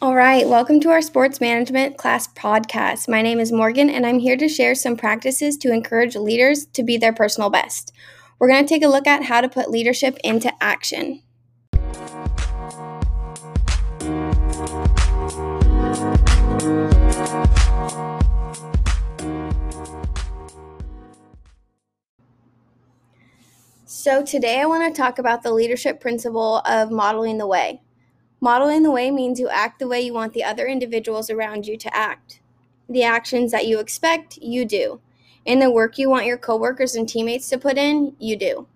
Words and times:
All 0.00 0.14
right, 0.14 0.46
welcome 0.46 0.78
to 0.82 0.90
our 0.90 1.02
sports 1.02 1.40
management 1.40 1.96
class 1.96 2.28
podcast. 2.28 3.08
My 3.08 3.20
name 3.20 3.40
is 3.40 3.50
Morghan, 3.50 3.90
and 3.90 4.06
I'm 4.06 4.20
here 4.20 4.36
to 4.36 4.48
share 4.48 4.76
some 4.76 4.96
practices 4.96 5.56
to 5.56 5.72
encourage 5.72 6.14
leaders 6.14 6.66
to 6.66 6.84
be 6.84 6.96
their 6.96 7.12
personal 7.12 7.50
best. 7.50 7.92
We're 8.38 8.46
going 8.46 8.64
to 8.64 8.68
take 8.68 8.84
a 8.84 8.88
look 8.88 9.08
at 9.08 9.24
how 9.24 9.40
to 9.40 9.48
put 9.48 9.72
leadership 9.72 10.16
into 10.22 10.52
action. 10.62 11.24
So, 23.84 24.24
today 24.24 24.60
I 24.60 24.66
want 24.66 24.94
to 24.94 25.02
talk 25.02 25.18
about 25.18 25.42
the 25.42 25.52
leadership 25.52 26.00
principle 26.00 26.58
of 26.58 26.92
modeling 26.92 27.38
the 27.38 27.48
way. 27.48 27.80
Modeling 28.40 28.84
the 28.84 28.90
way 28.90 29.10
means 29.10 29.40
you 29.40 29.48
act 29.48 29.78
the 29.78 29.88
way 29.88 30.00
you 30.00 30.14
want 30.14 30.32
the 30.32 30.44
other 30.44 30.66
individuals 30.66 31.28
around 31.28 31.66
you 31.66 31.76
to 31.76 31.96
act. 31.96 32.40
The 32.88 33.02
actions 33.02 33.50
that 33.50 33.66
you 33.66 33.80
expect, 33.80 34.38
you 34.38 34.64
do. 34.64 35.00
And 35.44 35.60
the 35.60 35.70
work 35.70 35.98
you 35.98 36.08
want 36.08 36.26
your 36.26 36.38
coworkers 36.38 36.94
and 36.94 37.08
teammates 37.08 37.48
to 37.48 37.58
put 37.58 37.76
in, 37.76 38.14
you 38.18 38.36
do. 38.36 38.68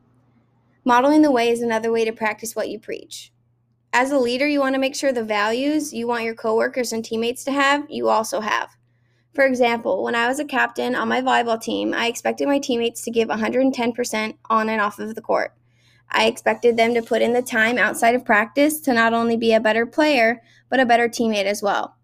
Modeling 0.84 1.22
the 1.22 1.30
way 1.30 1.48
is 1.48 1.62
another 1.62 1.92
way 1.92 2.04
to 2.04 2.12
practice 2.12 2.56
what 2.56 2.68
you 2.68 2.78
preach. 2.78 3.30
As 3.92 4.10
a 4.10 4.18
leader, 4.18 4.48
you 4.48 4.58
want 4.58 4.74
to 4.74 4.80
make 4.80 4.96
sure 4.96 5.12
the 5.12 5.22
values 5.22 5.92
you 5.92 6.08
want 6.08 6.24
your 6.24 6.34
coworkers 6.34 6.92
and 6.92 7.04
teammates 7.04 7.44
to 7.44 7.52
have, 7.52 7.88
you 7.88 8.08
also 8.08 8.40
have. 8.40 8.70
For 9.34 9.44
example, 9.44 10.02
when 10.02 10.14
I 10.14 10.28
was 10.28 10.40
a 10.40 10.44
captain 10.44 10.94
on 10.94 11.08
my 11.08 11.20
volleyball 11.20 11.60
team, 11.60 11.94
I 11.94 12.06
expected 12.06 12.48
my 12.48 12.58
teammates 12.58 13.02
to 13.02 13.10
give 13.10 13.28
110% 13.28 14.34
on 14.50 14.68
and 14.68 14.80
off 14.80 14.98
of 14.98 15.14
the 15.14 15.22
court. 15.22 15.54
I 16.12 16.26
expected 16.26 16.76
them 16.76 16.94
to 16.94 17.02
put 17.02 17.22
in 17.22 17.32
the 17.32 17.42
time 17.42 17.78
outside 17.78 18.14
of 18.14 18.24
practice 18.24 18.78
to 18.80 18.92
not 18.92 19.14
only 19.14 19.36
be 19.36 19.52
a 19.52 19.60
better 19.60 19.86
player, 19.86 20.42
but 20.68 20.78
a 20.78 20.86
better 20.86 21.08
teammate 21.08 21.46
as 21.46 21.62
well. 21.62 21.96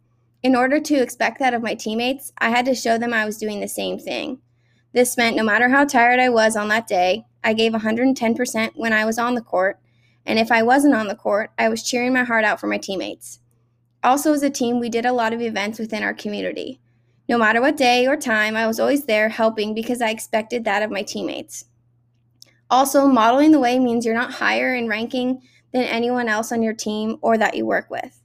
In 0.42 0.56
order 0.56 0.80
to 0.80 0.94
expect 0.94 1.38
that 1.38 1.52
of 1.52 1.62
my 1.62 1.74
teammates, 1.74 2.32
I 2.38 2.50
had 2.50 2.64
to 2.66 2.74
show 2.74 2.96
them 2.96 3.12
I 3.12 3.26
was 3.26 3.36
doing 3.36 3.60
the 3.60 3.68
same 3.68 3.98
thing. 3.98 4.38
This 4.94 5.16
meant 5.16 5.36
no 5.36 5.42
matter 5.42 5.68
how 5.68 5.84
tired 5.84 6.20
I 6.20 6.30
was 6.30 6.56
on 6.56 6.68
that 6.68 6.86
day, 6.86 7.26
I 7.44 7.52
gave 7.52 7.72
110% 7.72 8.70
when 8.74 8.92
I 8.92 9.04
was 9.04 9.18
on 9.18 9.34
the 9.34 9.42
court, 9.42 9.78
and 10.24 10.38
if 10.38 10.50
I 10.50 10.62
wasn't 10.62 10.94
on 10.94 11.08
the 11.08 11.14
court, 11.14 11.50
I 11.58 11.68
was 11.68 11.82
cheering 11.82 12.12
my 12.14 12.24
heart 12.24 12.44
out 12.44 12.60
for 12.60 12.66
my 12.66 12.78
teammates. 12.78 13.40
Also, 14.02 14.32
as 14.32 14.42
a 14.42 14.50
team, 14.50 14.80
we 14.80 14.88
did 14.88 15.04
a 15.04 15.12
lot 15.12 15.32
of 15.32 15.40
events 15.40 15.78
within 15.78 16.02
our 16.02 16.14
community. 16.14 16.80
No 17.28 17.36
matter 17.36 17.60
what 17.60 17.76
day 17.76 18.06
or 18.06 18.16
time, 18.16 18.56
I 18.56 18.66
was 18.66 18.80
always 18.80 19.04
there 19.04 19.28
helping 19.28 19.74
because 19.74 20.00
I 20.00 20.10
expected 20.10 20.64
that 20.64 20.82
of 20.82 20.90
my 20.90 21.02
teammates. 21.02 21.66
Also, 22.70 23.06
modeling 23.06 23.50
the 23.50 23.60
way 23.60 23.78
means 23.78 24.04
you're 24.04 24.14
not 24.14 24.34
higher 24.34 24.74
in 24.74 24.88
ranking 24.88 25.40
than 25.72 25.84
anyone 25.84 26.28
else 26.28 26.52
on 26.52 26.62
your 26.62 26.74
team 26.74 27.16
or 27.22 27.38
that 27.38 27.54
you 27.54 27.64
work 27.64 27.88
with. 27.90 28.20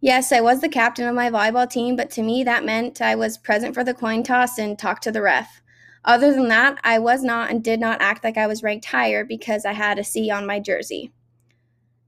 Yes, 0.00 0.32
I 0.32 0.40
was 0.40 0.60
the 0.60 0.68
captain 0.68 1.08
of 1.08 1.14
my 1.14 1.30
volleyball 1.30 1.68
team, 1.68 1.96
but 1.96 2.10
to 2.10 2.22
me 2.22 2.44
that 2.44 2.64
meant 2.64 3.00
I 3.00 3.14
was 3.14 3.38
present 3.38 3.74
for 3.74 3.82
the 3.82 3.94
coin 3.94 4.22
toss 4.22 4.58
and 4.58 4.78
talked 4.78 5.02
to 5.04 5.12
the 5.12 5.22
ref. 5.22 5.62
Other 6.04 6.32
than 6.34 6.48
that, 6.48 6.78
I 6.84 6.98
was 6.98 7.22
not 7.22 7.50
and 7.50 7.64
did 7.64 7.80
not 7.80 8.02
act 8.02 8.22
like 8.22 8.36
I 8.36 8.46
was 8.46 8.62
ranked 8.62 8.84
higher 8.84 9.24
because 9.24 9.64
I 9.64 9.72
had 9.72 9.98
a 9.98 10.04
C 10.04 10.30
on 10.30 10.46
my 10.46 10.60
jersey. 10.60 11.12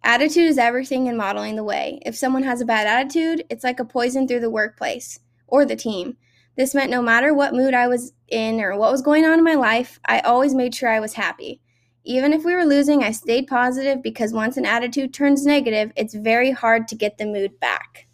Attitude 0.04 0.46
is 0.46 0.58
everything 0.58 1.06
in 1.06 1.16
modeling 1.16 1.56
the 1.56 1.64
way. 1.64 1.98
If 2.04 2.14
someone 2.14 2.42
has 2.42 2.60
a 2.60 2.66
bad 2.66 2.86
attitude, 2.86 3.44
it's 3.48 3.64
like 3.64 3.80
a 3.80 3.84
poison 3.84 4.28
through 4.28 4.40
the 4.40 4.50
workplace 4.50 5.20
or 5.46 5.64
the 5.64 5.74
team. 5.74 6.18
This 6.56 6.74
meant 6.74 6.90
no 6.90 7.02
matter 7.02 7.34
what 7.34 7.54
mood 7.54 7.74
I 7.74 7.86
was 7.86 8.12
in 8.28 8.60
or 8.60 8.76
what 8.76 8.90
was 8.90 9.02
going 9.02 9.24
on 9.24 9.38
in 9.38 9.44
my 9.44 9.54
life, 9.54 10.00
I 10.06 10.20
always 10.20 10.54
made 10.54 10.74
sure 10.74 10.88
I 10.88 11.00
was 11.00 11.12
happy. 11.12 11.60
Even 12.04 12.32
if 12.32 12.44
we 12.44 12.54
were 12.54 12.64
losing, 12.64 13.02
I 13.02 13.10
stayed 13.10 13.46
positive 13.46 14.02
because 14.02 14.32
once 14.32 14.56
an 14.56 14.64
attitude 14.64 15.12
turns 15.12 15.44
negative, 15.44 15.92
it's 15.96 16.14
very 16.14 16.52
hard 16.52 16.88
to 16.88 16.94
get 16.94 17.18
the 17.18 17.26
mood 17.26 17.58
back. 17.60 18.06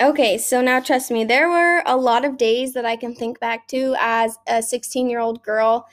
Okay, 0.00 0.38
so 0.38 0.62
now 0.62 0.80
trust 0.80 1.10
me, 1.10 1.24
there 1.24 1.48
were 1.48 1.82
a 1.84 1.96
lot 1.96 2.24
of 2.24 2.38
days 2.38 2.72
that 2.74 2.86
I 2.86 2.96
can 2.96 3.14
think 3.14 3.38
back 3.40 3.68
to 3.68 3.96
as 3.98 4.38
a 4.46 4.62
16 4.62 5.10
year 5.10 5.18
old 5.18 5.42
girl 5.42 5.86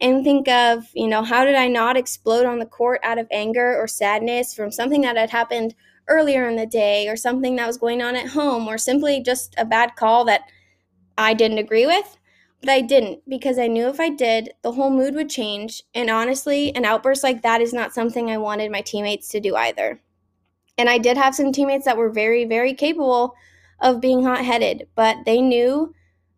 and 0.00 0.24
think 0.24 0.48
of, 0.48 0.84
you 0.94 1.06
know, 1.06 1.22
how 1.22 1.44
did 1.44 1.54
I 1.54 1.68
not 1.68 1.96
explode 1.96 2.44
on 2.44 2.58
the 2.58 2.66
court 2.66 3.00
out 3.04 3.18
of 3.18 3.28
anger 3.30 3.76
or 3.80 3.86
sadness 3.86 4.52
from 4.52 4.72
something 4.72 5.02
that 5.02 5.16
had 5.16 5.30
happened 5.30 5.74
earlier 6.08 6.48
in 6.48 6.56
the 6.56 6.66
day 6.66 7.08
or 7.08 7.16
something 7.16 7.56
that 7.56 7.66
was 7.66 7.78
going 7.78 8.02
on 8.02 8.16
at 8.16 8.30
home 8.30 8.68
or 8.68 8.78
simply 8.78 9.22
just 9.22 9.54
a 9.56 9.64
bad 9.64 9.96
call 9.96 10.24
that 10.24 10.42
I 11.16 11.34
didn't 11.34 11.58
agree 11.58 11.86
with. 11.86 12.16
But 12.60 12.70
I 12.70 12.80
didn't 12.80 13.28
because 13.28 13.58
I 13.58 13.66
knew 13.66 13.88
if 13.88 13.98
I 13.98 14.08
did, 14.08 14.50
the 14.62 14.72
whole 14.72 14.90
mood 14.90 15.14
would 15.14 15.28
change. 15.28 15.82
And 15.94 16.08
honestly, 16.08 16.74
an 16.76 16.84
outburst 16.84 17.24
like 17.24 17.42
that 17.42 17.60
is 17.60 17.72
not 17.72 17.92
something 17.92 18.30
I 18.30 18.38
wanted 18.38 18.70
my 18.70 18.82
teammates 18.82 19.28
to 19.30 19.40
do 19.40 19.56
either. 19.56 20.00
And 20.78 20.88
I 20.88 20.98
did 20.98 21.16
have 21.16 21.34
some 21.34 21.52
teammates 21.52 21.84
that 21.84 21.96
were 21.96 22.10
very, 22.10 22.44
very 22.44 22.72
capable 22.72 23.34
of 23.80 24.00
being 24.00 24.24
hot 24.24 24.44
headed, 24.44 24.86
but 24.94 25.16
they 25.26 25.40
knew 25.40 25.92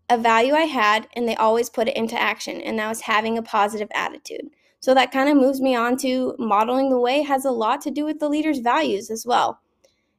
a 0.08 0.18
value 0.18 0.54
I 0.54 0.62
had 0.62 1.08
and 1.14 1.28
they 1.28 1.36
always 1.36 1.70
put 1.70 1.88
it 1.88 1.96
into 1.96 2.20
action, 2.20 2.60
and 2.60 2.78
that 2.78 2.88
was 2.88 3.02
having 3.02 3.38
a 3.38 3.42
positive 3.42 3.88
attitude. 3.94 4.50
So 4.84 4.92
that 4.92 5.12
kind 5.12 5.30
of 5.30 5.38
moves 5.38 5.62
me 5.62 5.74
on 5.74 5.96
to 6.00 6.36
modeling 6.38 6.90
the 6.90 6.98
way 6.98 7.22
has 7.22 7.46
a 7.46 7.50
lot 7.50 7.80
to 7.80 7.90
do 7.90 8.04
with 8.04 8.20
the 8.20 8.28
leader's 8.28 8.58
values 8.58 9.10
as 9.10 9.24
well. 9.24 9.62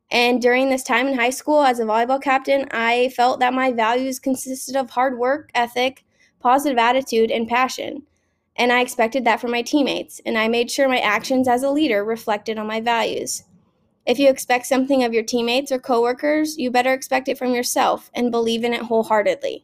And 0.09 0.41
during 0.41 0.69
this 0.69 0.81
time 0.81 1.05
in 1.05 1.15
high 1.15 1.29
school 1.29 1.61
as 1.61 1.79
a 1.79 1.83
volleyball 1.83 2.19
captain, 2.19 2.67
I 2.71 3.09
felt 3.09 3.39
that 3.41 3.53
my 3.53 3.71
values 3.71 4.17
consisted 4.17 4.75
of 4.75 4.89
hard 4.89 5.19
work 5.19 5.51
ethic, 5.53 6.03
positive 6.39 6.79
attitude, 6.79 7.29
and 7.29 7.47
passion. 7.47 8.07
And 8.55 8.71
I 8.71 8.81
expected 8.81 9.23
that 9.25 9.39
from 9.39 9.51
my 9.51 9.61
teammates, 9.61 10.19
and 10.25 10.35
I 10.35 10.47
made 10.47 10.71
sure 10.71 10.89
my 10.89 10.97
actions 10.97 11.47
as 11.47 11.61
a 11.61 11.69
leader 11.69 12.03
reflected 12.03 12.57
on 12.57 12.65
my 12.65 12.81
values. 12.81 13.43
If 14.07 14.17
you 14.17 14.29
expect 14.29 14.65
something 14.65 15.03
of 15.03 15.13
your 15.13 15.21
teammates 15.21 15.71
or 15.71 15.77
coworkers, 15.77 16.57
you 16.57 16.71
better 16.71 16.91
expect 16.91 17.27
it 17.27 17.37
from 17.37 17.53
yourself 17.53 18.09
and 18.15 18.31
believe 18.31 18.63
in 18.63 18.73
it 18.73 18.81
wholeheartedly. 18.81 19.63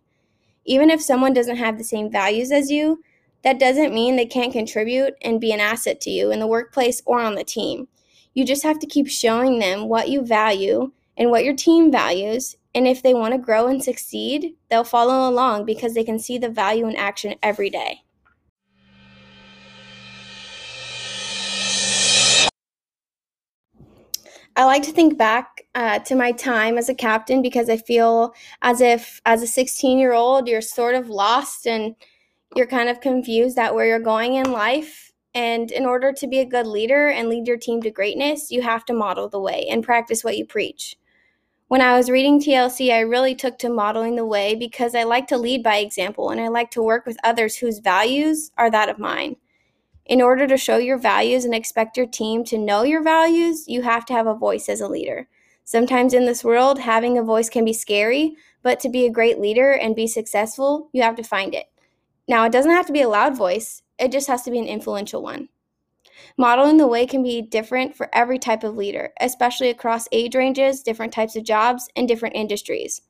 Even 0.64 0.92
if 0.92 1.02
someone 1.02 1.34
doesn't 1.34 1.58
have 1.58 1.80
the 1.80 1.84
same 1.84 2.12
values 2.12 2.52
as 2.52 2.70
you, 2.70 3.02
that 3.44 3.60
doesn't 3.60 3.94
mean 3.94 4.16
they 4.16 4.26
can't 4.26 4.54
contribute 4.54 5.16
and 5.22 5.42
be 5.42 5.52
an 5.52 5.60
asset 5.60 6.00
to 6.02 6.10
you 6.10 6.32
in 6.32 6.40
the 6.40 6.48
workplace 6.48 7.02
or 7.06 7.20
on 7.20 7.36
the 7.36 7.44
team. 7.44 7.88
You 8.34 8.46
just 8.46 8.64
have 8.64 8.80
to 8.80 8.88
keep 8.88 9.08
showing 9.08 9.60
them 9.60 9.90
what 9.90 10.10
you 10.10 10.26
value 10.26 10.92
and 11.18 11.32
what 11.32 11.44
your 11.44 11.56
team 11.56 11.92
values. 11.92 12.56
And 12.74 12.88
if 12.88 13.04
they 13.04 13.14
want 13.14 13.34
to 13.34 13.38
grow 13.38 13.68
and 13.68 13.84
succeed, 13.84 14.56
they'll 14.70 14.84
follow 14.84 15.30
along 15.30 15.66
because 15.66 15.94
they 15.94 16.04
can 16.04 16.20
see 16.20 16.38
the 16.38 16.50
value 16.50 16.88
in 16.88 16.96
action 16.96 17.36
every 17.44 17.70
day. 17.70 18.04
I 24.56 24.66
like 24.66 24.84
to 24.84 24.92
think 24.92 25.18
back 25.18 25.66
uh, 25.76 26.00
to 26.00 26.16
my 26.16 26.34
time 26.34 26.78
as 26.78 26.90
a 26.90 26.94
captain 26.94 27.42
because 27.42 27.70
I 27.70 27.78
feel 27.78 28.34
as 28.62 28.82
if, 28.82 29.22
as 29.26 29.42
a 29.42 29.48
16 29.48 29.98
year 29.98 30.14
old, 30.14 30.48
you're 30.48 30.62
sort 30.62 30.96
of 30.96 31.10
lost 31.10 31.66
and 31.66 31.96
you're 32.56 32.68
kind 32.68 32.90
of 32.90 33.02
confused 33.02 33.58
at 33.58 33.74
where 33.74 33.86
you're 33.86 34.00
going 34.00 34.36
in 34.36 34.52
life. 34.52 35.12
And 35.34 35.72
in 35.72 35.86
order 35.86 36.12
to 36.12 36.28
be 36.28 36.40
a 36.40 36.46
good 36.46 36.68
leader 36.68 37.08
and 37.08 37.30
lead 37.30 37.48
your 37.48 37.58
team 37.58 37.82
to 37.84 37.92
greatness, 37.92 38.52
you 38.52 38.62
have 38.62 38.84
to 38.86 38.94
model 38.94 39.30
the 39.30 39.40
way 39.40 39.66
and 39.70 39.84
practice 39.84 40.24
what 40.24 40.38
you 40.38 40.46
preach. 40.46 40.98
When 41.70 41.80
I 41.80 41.96
was 41.96 42.10
reading 42.10 42.42
TLC, 42.42 42.92
I 42.92 43.00
really 43.00 43.34
took 43.34 43.58
to 43.60 43.70
modeling 43.70 44.18
the 44.18 44.26
way 44.26 44.56
because 44.56 44.94
I 44.94 45.04
like 45.04 45.28
to 45.28 45.38
lead 45.38 45.64
by 45.64 45.78
example 45.78 46.30
and 46.30 46.42
I 46.42 46.50
like 46.50 46.70
to 46.72 46.84
work 46.84 47.06
with 47.06 47.18
others 47.24 47.56
whose 47.56 47.80
values 47.80 48.52
are 48.58 48.70
that 48.70 48.90
of 48.90 49.00
mine. 49.00 49.38
In 50.06 50.22
order 50.22 50.48
to 50.48 50.58
show 50.58 50.76
your 50.76 50.98
values 50.98 51.46
and 51.46 51.56
expect 51.56 51.96
your 51.96 52.08
team 52.08 52.44
to 52.46 52.58
know 52.58 52.84
your 52.84 53.02
values, 53.02 53.70
you 53.70 53.84
have 53.84 54.06
to 54.08 54.14
have 54.14 54.28
a 54.28 54.36
voice 54.36 54.68
as 54.68 54.82
a 54.82 54.90
leader. 54.90 55.30
Sometimes 55.64 56.14
in 56.14 56.26
this 56.26 56.44
world, 56.44 56.80
having 56.80 57.18
a 57.18 57.24
voice 57.24 57.50
can 57.50 57.64
be 57.64 57.72
scary, 57.72 58.36
but 58.62 58.82
to 58.82 58.90
be 58.90 59.06
a 59.06 59.12
great 59.12 59.40
leader 59.40 59.72
and 59.72 59.96
be 59.96 60.08
successful, 60.08 60.90
you 60.92 61.02
have 61.02 61.16
to 61.16 61.24
find 61.24 61.56
it. 61.56 61.71
Now, 62.32 62.46
it 62.46 62.54
doesn't 62.54 62.72
have 62.72 62.86
to 62.86 62.94
be 62.94 63.02
a 63.02 63.10
loud 63.10 63.36
voice, 63.36 63.84
it 64.00 64.10
just 64.10 64.30
has 64.30 64.44
to 64.44 64.52
be 64.52 64.58
an 64.58 64.66
influential 64.66 65.22
one. 65.22 65.50
Modeling 66.38 66.78
the 66.78 66.88
way 66.88 67.06
can 67.06 67.22
be 67.22 67.42
different 67.42 67.94
for 67.94 68.10
every 68.14 68.40
type 68.40 68.64
of 68.64 68.78
leader, 68.78 69.12
especially 69.20 69.70
across 69.70 70.08
age 70.14 70.34
ranges, 70.34 70.82
different 70.82 71.12
types 71.12 71.36
of 71.36 71.44
jobs, 71.44 71.90
and 71.94 72.08
different 72.08 72.38
industries. 72.38 73.02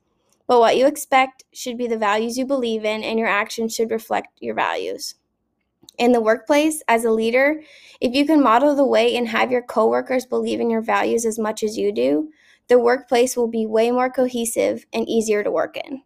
But 0.48 0.58
what 0.58 0.76
you 0.76 0.88
expect 0.88 1.44
should 1.52 1.78
be 1.78 1.86
the 1.86 1.96
values 1.96 2.36
you 2.36 2.44
believe 2.44 2.84
in, 2.84 3.04
and 3.04 3.16
your 3.16 3.28
actions 3.28 3.72
should 3.72 3.92
reflect 3.92 4.26
your 4.40 4.56
values. 4.56 5.14
In 5.98 6.10
the 6.10 6.20
workplace, 6.20 6.82
as 6.88 7.04
a 7.04 7.12
leader, 7.12 7.62
if 8.00 8.16
you 8.16 8.26
can 8.26 8.42
model 8.42 8.74
the 8.74 8.84
way 8.84 9.16
and 9.16 9.28
have 9.28 9.52
your 9.52 9.62
coworkers 9.62 10.26
believe 10.26 10.58
in 10.58 10.68
your 10.68 10.82
values 10.82 11.24
as 11.24 11.38
much 11.38 11.62
as 11.62 11.78
you 11.78 11.92
do, 11.92 12.30
the 12.66 12.80
workplace 12.80 13.36
will 13.36 13.46
be 13.46 13.66
way 13.66 13.92
more 13.92 14.10
cohesive 14.10 14.84
and 14.92 15.08
easier 15.08 15.44
to 15.44 15.50
work 15.52 15.76
in. 15.76 16.02